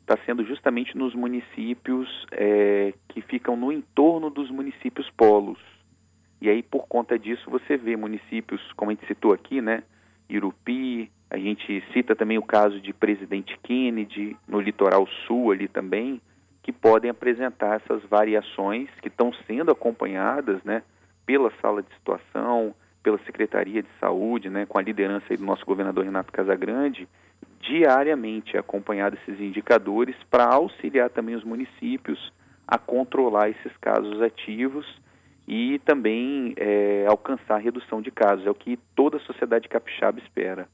está 0.00 0.16
sendo 0.24 0.42
justamente 0.42 0.96
nos 0.96 1.14
municípios 1.14 2.08
é, 2.32 2.94
que 3.08 3.20
ficam 3.20 3.54
no 3.54 3.70
entorno 3.70 4.30
dos 4.30 4.50
municípios 4.50 5.10
polos. 5.10 5.58
E 6.40 6.48
aí, 6.48 6.62
por 6.62 6.86
conta 6.88 7.18
disso, 7.18 7.50
você 7.50 7.76
vê 7.76 7.94
municípios, 7.94 8.60
como 8.74 8.90
a 8.90 8.94
gente 8.94 9.06
citou 9.06 9.34
aqui, 9.34 9.60
né? 9.60 9.82
Irupi, 10.30 11.10
a 11.28 11.36
gente 11.36 11.84
cita 11.92 12.16
também 12.16 12.38
o 12.38 12.42
caso 12.42 12.80
de 12.80 12.92
Presidente 12.94 13.58
Kennedy, 13.62 14.34
no 14.48 14.60
litoral 14.60 15.06
sul 15.26 15.50
ali 15.50 15.68
também, 15.68 16.22
que 16.62 16.72
podem 16.72 17.10
apresentar 17.10 17.82
essas 17.82 18.02
variações 18.04 18.88
que 19.02 19.08
estão 19.08 19.30
sendo 19.46 19.70
acompanhadas 19.70 20.62
né, 20.64 20.82
pela 21.26 21.52
sala 21.60 21.82
de 21.82 21.92
situação, 21.94 22.74
pela 23.06 23.18
Secretaria 23.18 23.84
de 23.84 23.88
Saúde, 24.00 24.50
né, 24.50 24.66
com 24.66 24.80
a 24.80 24.82
liderança 24.82 25.36
do 25.36 25.44
nosso 25.44 25.64
governador 25.64 26.04
Renato 26.04 26.32
Casagrande, 26.32 27.08
diariamente 27.60 28.56
acompanhar 28.56 29.14
esses 29.14 29.40
indicadores 29.40 30.16
para 30.28 30.44
auxiliar 30.46 31.08
também 31.10 31.36
os 31.36 31.44
municípios 31.44 32.32
a 32.66 32.76
controlar 32.76 33.48
esses 33.48 33.70
casos 33.80 34.20
ativos 34.20 34.84
e 35.46 35.78
também 35.84 36.52
é, 36.56 37.06
alcançar 37.08 37.54
a 37.54 37.58
redução 37.58 38.02
de 38.02 38.10
casos. 38.10 38.44
É 38.44 38.50
o 38.50 38.54
que 38.56 38.76
toda 38.96 39.18
a 39.18 39.20
sociedade 39.20 39.68
capixaba 39.68 40.18
espera. 40.18 40.68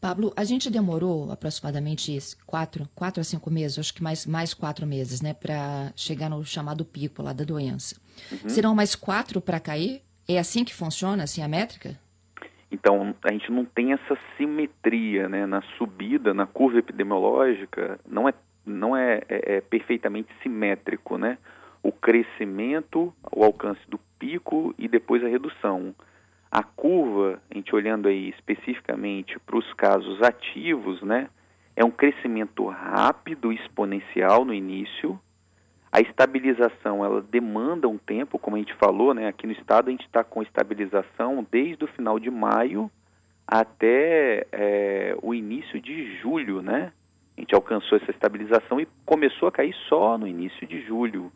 Pablo, 0.00 0.32
a 0.34 0.42
gente 0.42 0.68
demorou 0.68 1.30
aproximadamente 1.30 2.18
quatro, 2.44 2.88
quatro 2.92 3.20
a 3.20 3.24
cinco 3.24 3.52
meses, 3.52 3.78
acho 3.78 3.94
que 3.94 4.02
mais, 4.02 4.26
mais 4.26 4.52
quatro 4.52 4.84
meses, 4.84 5.20
né, 5.20 5.32
para 5.32 5.92
chegar 5.94 6.28
no 6.28 6.44
chamado 6.44 6.84
pico 6.84 7.22
lá 7.22 7.32
da 7.32 7.44
doença. 7.44 7.94
Uhum. 8.32 8.48
Serão 8.48 8.74
mais 8.74 8.96
quatro 8.96 9.40
para 9.40 9.60
cair? 9.60 10.02
É 10.28 10.38
assim 10.38 10.64
que 10.64 10.74
funciona, 10.74 11.24
assim, 11.24 11.42
a 11.42 11.48
métrica? 11.48 11.98
Então, 12.70 13.14
a 13.22 13.32
gente 13.32 13.50
não 13.50 13.64
tem 13.64 13.92
essa 13.92 14.16
simetria, 14.36 15.28
né, 15.28 15.44
na 15.46 15.62
subida, 15.76 16.32
na 16.32 16.46
curva 16.46 16.78
epidemiológica, 16.78 18.00
não 18.06 18.28
é, 18.28 18.32
não 18.64 18.96
é, 18.96 19.20
é, 19.28 19.56
é 19.56 19.60
perfeitamente 19.60 20.28
simétrico, 20.42 21.18
né? 21.18 21.36
o 21.82 21.90
crescimento, 21.90 23.12
o 23.34 23.44
alcance 23.44 23.80
do 23.88 23.98
pico 24.18 24.74
e 24.78 24.86
depois 24.86 25.24
a 25.24 25.28
redução. 25.28 25.94
A 26.50 26.62
curva, 26.62 27.42
a 27.50 27.54
gente 27.54 27.74
olhando 27.74 28.08
aí 28.08 28.28
especificamente 28.28 29.38
para 29.40 29.56
os 29.56 29.72
casos 29.74 30.22
ativos, 30.22 31.02
né, 31.02 31.28
é 31.74 31.84
um 31.84 31.90
crescimento 31.90 32.66
rápido, 32.68 33.52
exponencial 33.52 34.44
no 34.44 34.54
início. 34.54 35.18
A 35.92 36.00
estabilização, 36.00 37.04
ela 37.04 37.20
demanda 37.20 37.86
um 37.86 37.98
tempo, 37.98 38.38
como 38.38 38.56
a 38.56 38.58
gente 38.58 38.72
falou, 38.76 39.12
né, 39.12 39.28
aqui 39.28 39.46
no 39.46 39.52
estado 39.52 39.88
a 39.88 39.90
gente 39.90 40.06
está 40.06 40.24
com 40.24 40.42
estabilização 40.42 41.46
desde 41.50 41.84
o 41.84 41.88
final 41.88 42.18
de 42.18 42.30
maio 42.30 42.90
até 43.46 44.46
é, 44.50 45.14
o 45.20 45.34
início 45.34 45.78
de 45.78 46.16
julho, 46.16 46.62
né? 46.62 46.90
A 47.36 47.40
gente 47.40 47.54
alcançou 47.54 47.98
essa 47.98 48.10
estabilização 48.10 48.80
e 48.80 48.88
começou 49.04 49.48
a 49.48 49.52
cair 49.52 49.74
só 49.88 50.16
no 50.16 50.26
início 50.26 50.66
de 50.66 50.80
julho. 50.80 51.30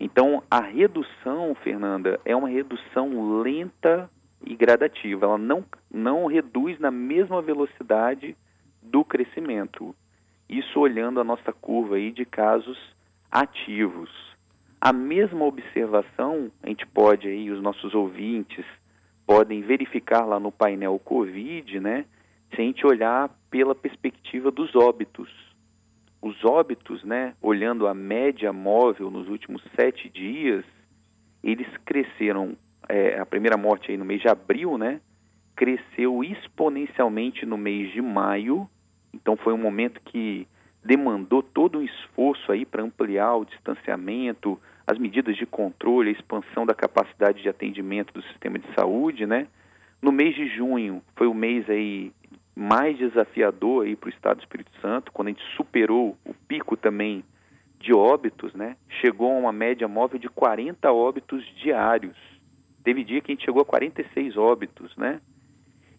Então, 0.00 0.42
a 0.50 0.60
redução, 0.60 1.54
Fernanda, 1.62 2.18
é 2.24 2.34
uma 2.34 2.48
redução 2.48 3.40
lenta 3.40 4.10
e 4.44 4.56
gradativa. 4.56 5.26
Ela 5.26 5.38
não, 5.38 5.64
não 5.90 6.26
reduz 6.26 6.78
na 6.80 6.90
mesma 6.90 7.40
velocidade 7.40 8.36
do 8.82 9.04
crescimento. 9.04 9.94
Isso 10.48 10.80
olhando 10.80 11.20
a 11.20 11.24
nossa 11.24 11.52
curva 11.52 11.96
aí 11.96 12.10
de 12.10 12.24
casos 12.24 12.78
ativos. 13.40 14.10
A 14.80 14.92
mesma 14.92 15.44
observação, 15.44 16.50
a 16.62 16.68
gente 16.68 16.86
pode 16.86 17.26
aí, 17.26 17.50
os 17.50 17.60
nossos 17.62 17.94
ouvintes 17.94 18.64
podem 19.26 19.62
verificar 19.62 20.24
lá 20.24 20.38
no 20.38 20.52
painel 20.52 20.98
COVID, 20.98 21.80
né? 21.80 22.04
Se 22.54 22.60
a 22.60 22.64
gente 22.64 22.86
olhar 22.86 23.30
pela 23.50 23.74
perspectiva 23.74 24.50
dos 24.50 24.74
óbitos 24.76 25.28
os 26.26 26.44
óbitos, 26.44 27.04
né, 27.04 27.34
olhando 27.40 27.86
a 27.86 27.94
média 27.94 28.52
móvel 28.52 29.10
nos 29.10 29.28
últimos 29.28 29.62
sete 29.78 30.08
dias, 30.08 30.64
eles 31.42 31.66
cresceram 31.84 32.56
é, 32.88 33.18
a 33.18 33.26
primeira 33.26 33.56
morte 33.56 33.90
aí 33.90 33.96
no 33.96 34.04
mês 34.04 34.20
de 34.20 34.28
abril, 34.28 34.76
né? 34.76 35.00
Cresceu 35.54 36.22
exponencialmente 36.24 37.46
no 37.46 37.56
mês 37.56 37.92
de 37.92 38.02
maio. 38.02 38.68
Então 39.12 39.36
foi 39.36 39.52
um 39.52 39.58
momento 39.58 40.00
que 40.04 40.46
demandou 40.86 41.42
todo 41.42 41.78
um 41.78 41.82
esforço 41.82 42.50
aí 42.52 42.64
para 42.64 42.82
ampliar 42.82 43.34
o 43.36 43.44
distanciamento, 43.44 44.58
as 44.86 44.98
medidas 44.98 45.36
de 45.36 45.44
controle, 45.44 46.10
a 46.10 46.12
expansão 46.12 46.64
da 46.64 46.74
capacidade 46.74 47.42
de 47.42 47.48
atendimento 47.48 48.14
do 48.14 48.22
sistema 48.22 48.58
de 48.58 48.72
saúde, 48.74 49.26
né? 49.26 49.48
No 50.00 50.12
mês 50.12 50.34
de 50.36 50.46
junho 50.48 51.02
foi 51.16 51.26
o 51.26 51.34
mês 51.34 51.68
aí 51.68 52.12
mais 52.54 52.96
desafiador 52.96 53.84
aí 53.84 53.96
para 53.96 54.06
o 54.06 54.12
Estado 54.12 54.36
do 54.36 54.42
Espírito 54.42 54.70
Santo, 54.80 55.10
quando 55.12 55.28
a 55.28 55.30
gente 55.32 55.44
superou 55.56 56.16
o 56.24 56.32
pico 56.32 56.76
também 56.76 57.24
de 57.80 57.92
óbitos, 57.92 58.54
né? 58.54 58.76
Chegou 59.00 59.32
a 59.32 59.38
uma 59.38 59.52
média 59.52 59.88
móvel 59.88 60.18
de 60.18 60.28
40 60.28 60.90
óbitos 60.92 61.44
diários. 61.56 62.16
Teve 62.84 63.02
dia 63.02 63.20
que 63.20 63.32
a 63.32 63.34
gente 63.34 63.44
chegou 63.44 63.62
a 63.62 63.66
46 63.66 64.36
óbitos, 64.36 64.96
né? 64.96 65.20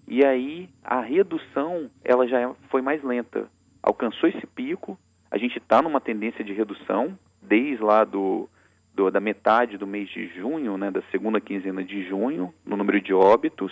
E 0.07 0.25
aí 0.25 0.69
a 0.81 1.01
redução 1.01 1.91
ela 2.03 2.25
já 2.25 2.53
foi 2.69 2.81
mais 2.81 3.03
lenta. 3.03 3.49
Alcançou 3.87 4.27
esse 4.27 4.45
pico, 4.47 4.99
a 5.31 5.37
gente 5.37 5.59
está 5.59 5.81
numa 5.81 6.01
tendência 6.01 6.43
de 6.43 6.51
redução 6.51 7.17
desde 7.41 7.81
lá 7.81 8.03
do, 8.03 8.49
do, 8.93 9.09
da 9.09 9.21
metade 9.21 9.77
do 9.77 9.87
mês 9.87 10.09
de 10.09 10.27
junho, 10.27 10.77
né, 10.77 10.91
da 10.91 11.01
segunda 11.03 11.39
quinzena 11.39 11.81
de 11.85 12.05
junho, 12.05 12.53
no 12.65 12.75
número 12.75 12.99
de 12.99 13.13
óbitos, 13.13 13.71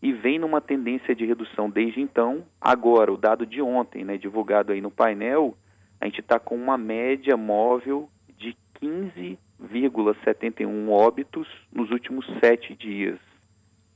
e 0.00 0.12
vem 0.12 0.38
numa 0.38 0.60
tendência 0.60 1.12
de 1.12 1.26
redução 1.26 1.68
desde 1.68 2.00
então. 2.00 2.46
Agora, 2.60 3.12
o 3.12 3.16
dado 3.16 3.44
de 3.44 3.60
ontem, 3.60 4.04
né, 4.04 4.16
divulgado 4.16 4.70
aí 4.70 4.80
no 4.80 4.92
painel, 4.92 5.56
a 6.00 6.04
gente 6.04 6.20
está 6.20 6.38
com 6.38 6.54
uma 6.54 6.78
média 6.78 7.36
móvel 7.36 8.08
de 8.38 8.56
15,71 8.80 10.88
óbitos 10.88 11.48
nos 11.72 11.90
últimos 11.90 12.24
sete 12.38 12.76
dias. 12.76 13.18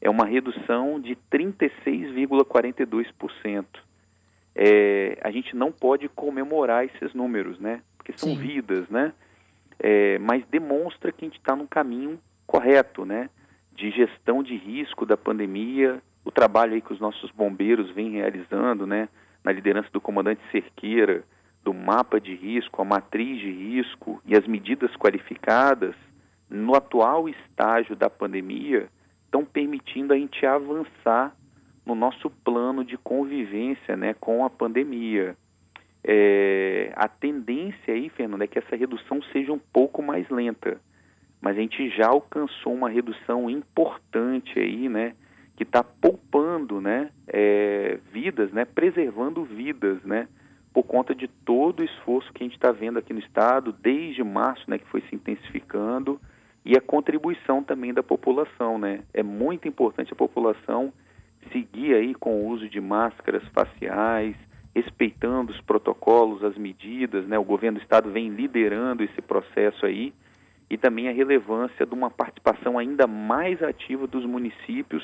É 0.00 0.10
uma 0.10 0.26
redução 0.26 1.00
de 1.00 1.16
36,42%. 1.32 3.85
É, 4.58 5.18
a 5.22 5.30
gente 5.30 5.54
não 5.54 5.70
pode 5.70 6.08
comemorar 6.08 6.86
esses 6.86 7.12
números, 7.12 7.60
né? 7.60 7.82
Porque 7.98 8.14
são 8.16 8.30
Sim. 8.30 8.38
vidas, 8.38 8.88
né? 8.88 9.12
É, 9.78 10.18
mas 10.18 10.42
demonstra 10.46 11.12
que 11.12 11.26
a 11.26 11.28
gente 11.28 11.38
está 11.38 11.54
no 11.54 11.68
caminho 11.68 12.18
correto, 12.46 13.04
né? 13.04 13.28
De 13.74 13.90
gestão 13.90 14.42
de 14.42 14.56
risco 14.56 15.04
da 15.04 15.14
pandemia, 15.14 16.00
o 16.24 16.30
trabalho 16.30 16.72
aí 16.72 16.80
que 16.80 16.92
os 16.92 16.98
nossos 16.98 17.30
bombeiros 17.32 17.90
vêm 17.90 18.12
realizando, 18.12 18.86
né? 18.86 19.10
Na 19.44 19.52
liderança 19.52 19.90
do 19.92 20.00
comandante 20.00 20.40
Cerqueira, 20.50 21.22
do 21.62 21.74
mapa 21.74 22.18
de 22.18 22.34
risco, 22.34 22.80
a 22.80 22.84
matriz 22.84 23.38
de 23.38 23.50
risco 23.50 24.22
e 24.24 24.34
as 24.34 24.46
medidas 24.46 24.96
qualificadas, 24.96 25.94
no 26.48 26.74
atual 26.74 27.28
estágio 27.28 27.94
da 27.94 28.08
pandemia, 28.08 28.88
estão 29.26 29.44
permitindo 29.44 30.14
a 30.14 30.16
gente 30.16 30.46
avançar 30.46 31.36
no 31.86 31.94
nosso 31.94 32.28
plano 32.28 32.84
de 32.84 32.98
convivência 32.98 33.96
né, 33.96 34.12
com 34.14 34.44
a 34.44 34.50
pandemia. 34.50 35.36
É, 36.02 36.92
a 36.96 37.08
tendência 37.08 37.94
aí, 37.94 38.08
Fernando, 38.10 38.42
é 38.42 38.46
que 38.48 38.58
essa 38.58 38.74
redução 38.74 39.22
seja 39.32 39.52
um 39.52 39.58
pouco 39.58 40.02
mais 40.02 40.28
lenta, 40.28 40.80
mas 41.40 41.56
a 41.56 41.60
gente 41.60 41.88
já 41.90 42.08
alcançou 42.08 42.74
uma 42.74 42.88
redução 42.88 43.48
importante 43.48 44.58
aí, 44.58 44.88
né, 44.88 45.14
que 45.56 45.62
está 45.62 45.82
poupando, 45.82 46.80
né, 46.80 47.10
é, 47.28 47.98
vidas, 48.12 48.52
né, 48.52 48.64
preservando 48.64 49.44
vidas, 49.44 50.02
né, 50.02 50.28
por 50.72 50.84
conta 50.84 51.14
de 51.14 51.26
todo 51.26 51.80
o 51.80 51.84
esforço 51.84 52.32
que 52.32 52.42
a 52.42 52.46
gente 52.46 52.56
está 52.56 52.70
vendo 52.70 52.98
aqui 52.98 53.12
no 53.12 53.20
estado 53.20 53.72
desde 53.72 54.22
março, 54.22 54.68
né, 54.68 54.78
que 54.78 54.86
foi 54.86 55.00
se 55.02 55.14
intensificando 55.14 56.20
e 56.64 56.76
a 56.76 56.80
contribuição 56.80 57.62
também 57.62 57.94
da 57.94 58.02
população, 58.02 58.78
né, 58.78 59.02
é 59.14 59.22
muito 59.22 59.66
importante 59.66 60.12
a 60.12 60.16
população 60.16 60.92
seguir 61.52 61.94
aí 61.94 62.14
com 62.14 62.42
o 62.42 62.48
uso 62.48 62.68
de 62.68 62.80
máscaras 62.80 63.42
faciais, 63.48 64.36
respeitando 64.74 65.52
os 65.52 65.60
protocolos, 65.62 66.44
as 66.44 66.56
medidas, 66.56 67.26
né? 67.26 67.38
O 67.38 67.44
governo 67.44 67.78
do 67.78 67.82
estado 67.82 68.10
vem 68.10 68.28
liderando 68.28 69.02
esse 69.02 69.22
processo 69.22 69.86
aí 69.86 70.12
e 70.68 70.76
também 70.76 71.08
a 71.08 71.12
relevância 71.12 71.86
de 71.86 71.94
uma 71.94 72.10
participação 72.10 72.78
ainda 72.78 73.06
mais 73.06 73.62
ativa 73.62 74.06
dos 74.06 74.24
municípios, 74.26 75.02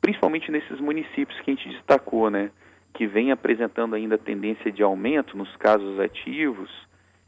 principalmente 0.00 0.50
nesses 0.50 0.78
municípios 0.80 1.40
que 1.40 1.50
a 1.50 1.54
gente 1.54 1.68
destacou, 1.68 2.30
né? 2.30 2.50
Que 2.94 3.06
vem 3.06 3.32
apresentando 3.32 3.94
ainda 3.94 4.16
tendência 4.16 4.70
de 4.70 4.82
aumento 4.82 5.36
nos 5.36 5.54
casos 5.56 5.98
ativos, 5.98 6.70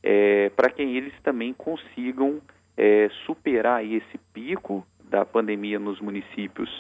é, 0.02 0.50
para 0.50 0.70
que 0.70 0.82
eles 0.82 1.12
também 1.22 1.52
consigam 1.52 2.40
é, 2.76 3.08
superar 3.26 3.84
esse 3.84 4.18
pico 4.32 4.86
da 5.08 5.24
pandemia 5.24 5.78
nos 5.78 6.00
municípios 6.00 6.70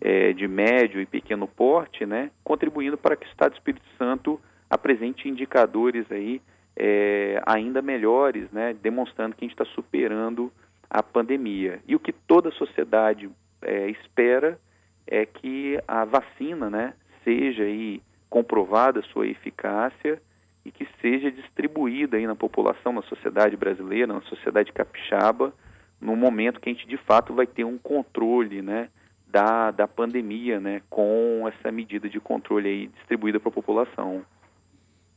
é, 0.00 0.32
de 0.32 0.48
médio 0.48 1.00
e 1.00 1.06
pequeno 1.06 1.46
porte, 1.46 2.06
né, 2.06 2.30
contribuindo 2.42 2.96
para 2.96 3.16
que 3.16 3.26
o 3.26 3.30
Estado 3.30 3.52
do 3.52 3.56
Espírito 3.56 3.86
Santo 3.98 4.40
apresente 4.68 5.28
indicadores 5.28 6.10
aí 6.10 6.40
é, 6.76 7.42
ainda 7.44 7.82
melhores, 7.82 8.50
né, 8.50 8.74
demonstrando 8.80 9.34
que 9.34 9.44
a 9.44 9.48
gente 9.48 9.60
está 9.60 9.64
superando 9.74 10.50
a 10.88 11.02
pandemia. 11.02 11.80
E 11.86 11.94
o 11.94 12.00
que 12.00 12.12
toda 12.12 12.48
a 12.48 12.52
sociedade 12.52 13.28
é, 13.62 13.90
espera 13.90 14.58
é 15.06 15.26
que 15.26 15.78
a 15.86 16.04
vacina, 16.04 16.70
né, 16.70 16.94
seja 17.22 17.64
aí 17.64 18.00
comprovada 18.30 19.02
sua 19.02 19.26
eficácia 19.26 20.22
e 20.64 20.70
que 20.70 20.86
seja 21.00 21.30
distribuída 21.30 22.16
aí 22.16 22.26
na 22.26 22.36
população, 22.36 22.92
na 22.92 23.02
sociedade 23.02 23.56
brasileira, 23.56 24.12
na 24.12 24.22
sociedade 24.22 24.72
capixaba, 24.72 25.52
no 26.00 26.16
momento 26.16 26.60
que 26.60 26.70
a 26.70 26.72
gente 26.72 26.86
de 26.86 26.96
fato 26.96 27.34
vai 27.34 27.46
ter 27.46 27.64
um 27.64 27.76
controle, 27.76 28.62
né, 28.62 28.88
da, 29.30 29.70
da 29.70 29.86
pandemia, 29.86 30.58
né, 30.60 30.82
com 30.90 31.48
essa 31.48 31.70
medida 31.70 32.08
de 32.08 32.18
controle 32.20 32.68
aí 32.68 32.86
distribuída 32.88 33.38
para 33.38 33.48
a 33.48 33.52
população. 33.52 34.24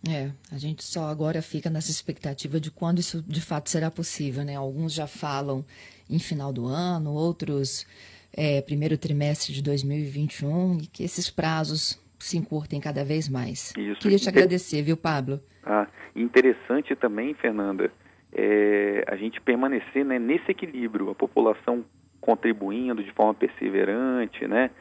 É, 0.08 0.32
a 0.52 0.58
gente 0.58 0.84
só 0.84 1.08
agora 1.08 1.42
fica 1.42 1.70
nessa 1.70 1.90
expectativa 1.90 2.60
de 2.60 2.70
quando 2.70 3.00
isso 3.00 3.22
de 3.22 3.42
fato 3.42 3.70
será 3.70 3.90
possível, 3.90 4.44
né? 4.44 4.54
Alguns 4.54 4.94
já 4.94 5.08
falam 5.08 5.64
em 6.10 6.20
final 6.20 6.52
do 6.52 6.66
ano, 6.68 7.14
outros 7.14 7.88
é, 8.36 8.62
primeiro 8.62 8.98
trimestre 8.98 9.54
de 9.54 9.64
2021 9.64 10.80
e 10.80 10.88
que 10.88 11.04
esses 11.04 11.30
prazos 11.30 11.98
se 12.20 12.38
encurtem 12.38 12.82
cada 12.82 13.06
vez 13.06 13.30
mais. 13.30 13.74
Isso. 13.78 14.02
Queria 14.02 14.18
te 14.18 14.28
agradecer, 14.28 14.82
viu, 14.82 14.98
Pablo? 14.98 15.40
Ah, 15.64 15.88
interessante 16.14 16.96
também, 16.98 17.34
Fernanda, 17.34 17.90
é, 18.34 19.06
a 19.08 19.16
gente 19.16 19.40
permanecer 19.40 20.04
né, 20.04 20.20
nesse 20.20 20.52
equilíbrio, 20.52 21.12
a 21.12 21.16
população 21.16 21.86
contribuindo 22.24 23.04
de 23.04 23.12
forma 23.12 23.34
perseverante, 23.34 24.48
né? 24.48 24.72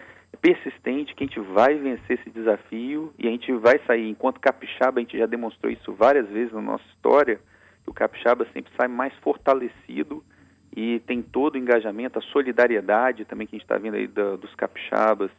persistente, 0.40 1.14
que 1.14 1.24
a 1.24 1.26
gente 1.26 1.40
vai 1.40 1.74
vencer 1.74 2.18
esse 2.18 2.30
desafio 2.30 3.12
e 3.18 3.28
a 3.28 3.30
gente 3.30 3.52
vai 3.52 3.78
sair. 3.86 4.08
Enquanto 4.08 4.40
capixaba, 4.40 4.98
a 4.98 5.02
gente 5.02 5.18
já 5.18 5.26
demonstrou 5.26 5.70
isso 5.70 5.92
várias 5.92 6.28
vezes 6.28 6.52
na 6.52 6.62
nossa 6.62 6.84
história, 6.94 7.38
que 7.84 7.90
o 7.90 7.92
capixaba 7.92 8.46
sempre 8.52 8.72
sai 8.76 8.88
mais 8.88 9.12
fortalecido 9.16 10.24
e 10.74 11.00
tem 11.00 11.20
todo 11.20 11.56
o 11.56 11.58
engajamento, 11.58 12.18
a 12.18 12.22
solidariedade 12.22 13.24
também 13.24 13.46
que 13.46 13.56
a 13.56 13.58
gente 13.58 13.64
está 13.64 13.76
vendo 13.76 13.94
aí 13.94 14.06
da, 14.06 14.36
dos 14.36 14.54
capixabas 14.54 15.30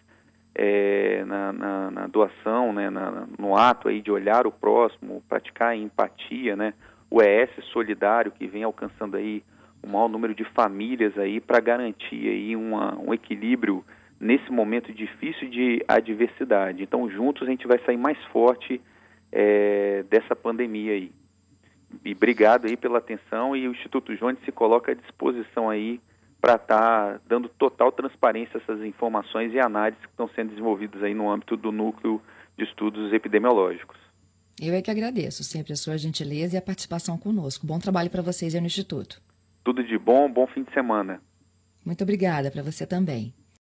é, 0.54 1.24
na, 1.26 1.52
na, 1.52 1.92
na, 1.92 2.08
doação, 2.08 2.72
né, 2.72 2.89
na, 2.89 3.28
no 3.39 3.58
ato 3.58 3.88
aí 3.88 4.02
de 4.02 4.12
olhar 4.12 4.46
o 4.46 4.52
próximo, 4.52 5.24
praticar 5.28 5.70
a 5.70 5.76
empatia, 5.76 6.56
né, 6.56 6.74
o 7.10 7.22
ES 7.22 7.50
solidário 7.72 8.32
que 8.32 8.46
vem 8.46 8.63
alcançando 8.63 9.18
aí 9.18 9.44
um 9.84 9.91
maior 9.91 10.08
número 10.08 10.34
de 10.34 10.43
famílias 10.46 11.17
aí 11.17 11.39
para 11.39 11.60
garantir 11.60 12.28
aí 12.28 12.56
uma, 12.56 12.98
um 13.00 13.13
equilíbrio 13.13 13.84
nesse 14.19 14.52
momento 14.52 14.93
difícil 14.93 15.50
de 15.50 15.84
adversidade. 15.88 16.82
Então, 16.82 17.10
juntos 17.10 17.48
a 17.48 17.52
gente 17.52 17.67
vai 17.67 17.80
sair 17.86 17.98
mais 17.98 18.17
forte 18.26 18.82
é, 19.32 20.04
dessa 20.10 20.36
pandemia 20.36 20.93
aí. 20.93 21.12
E 22.04 22.13
obrigado 22.13 22.65
aí 22.65 22.78
pela 22.78 22.98
atenção 22.98 23.56
e 23.56 23.67
o 23.67 23.72
Instituto 23.72 24.15
Jones 24.15 24.39
se 24.46 24.52
coloca 24.52 24.91
à 24.91 24.96
disposição 24.96 25.69
aí 25.69 26.00
para 26.39 26.56
estar 26.56 27.13
tá 27.13 27.22
dando 27.28 27.50
total 27.50 27.91
transparência 27.91 28.58
a 28.58 28.62
essas 28.62 28.84
informações 28.86 29.54
e 29.54 29.60
análises 29.60 30.04
que 30.04 30.12
estão 30.12 30.30
sendo 30.30 30.50
desenvolvidas 30.50 31.04
aí 31.04 31.13
no 31.13 31.30
âmbito 31.30 31.56
do 31.56 31.72
núcleo 31.72 32.22
de 32.58 32.63
estudos 32.63 33.13
epidemiológicos. 33.13 33.98
Eu 34.62 34.74
é 34.74 34.82
que 34.82 34.91
agradeço 34.91 35.43
sempre 35.43 35.74
a 35.74 35.76
sua 35.76 35.98
gentileza 35.98 36.56
e 36.56 36.58
a 36.58 36.62
participação 36.62 37.17
conosco. 37.17 37.65
Bom 37.65 37.80
trabalho 37.80 38.10
para 38.10 38.22
vocês 38.22 38.54
aí 38.54 38.62
no 38.62 38.67
Instituto. 38.67 39.22
Tudo 39.63 39.84
de 39.84 39.97
bom, 39.97 40.32
bom 40.32 40.45
fim 40.47 40.63
de 40.63 40.73
semana. 40.73 41.21
Muito 41.86 42.04
obrigada 42.04 42.52
para 42.52 42.63
você 42.63 42.86
também. 42.86 43.34